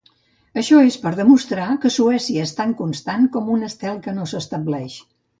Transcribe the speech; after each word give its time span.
Això 0.59 0.77
és 0.91 0.95
per 1.01 1.09
demostrar 1.17 1.67
que 1.83 1.91
Suècia 1.97 2.45
és 2.47 2.53
tan 2.59 2.73
constant 2.79 3.27
com 3.35 3.51
un 3.57 3.67
estel 3.67 3.99
que 4.07 4.15
no 4.17 4.25
s'estableix. 4.33 4.97